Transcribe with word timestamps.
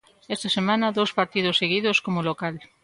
Esta 0.35 0.49
semana 0.57 0.95
dous 0.97 1.11
partidos 1.19 1.57
seguidos 1.61 1.97
como 2.05 2.25
local. 2.29 2.55